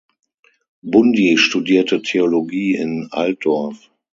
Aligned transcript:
Bundi 0.81 1.37
studierte 1.37 2.01
Theologie 2.01 2.73
in 2.73 3.09
Altdorf. 3.11 3.91